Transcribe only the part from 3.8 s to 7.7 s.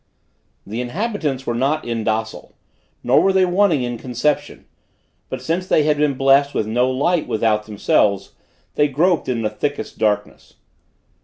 in conception; but since they had been blessed with no light without